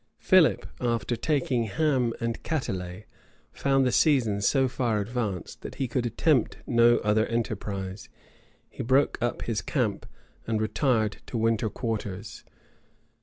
[0.17, 3.05] Philip, after taking Ham and Catelet,
[3.53, 8.09] found the season so far advanced, that he could attempt no other enterprise:
[8.67, 10.07] he broke up his camp,
[10.47, 12.43] and retired to winter quarters.